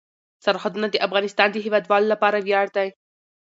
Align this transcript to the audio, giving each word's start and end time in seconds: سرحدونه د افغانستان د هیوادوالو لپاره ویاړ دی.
سرحدونه 0.45 0.87
د 0.89 0.95
افغانستان 1.07 1.47
د 1.51 1.57
هیوادوالو 1.65 2.11
لپاره 2.13 2.37
ویاړ 2.45 2.67
دی. 2.75 2.87